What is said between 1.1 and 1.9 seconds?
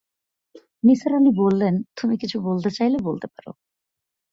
আলি বললেন,